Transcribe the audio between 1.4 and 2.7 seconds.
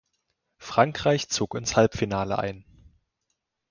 ins Halbfinale ein.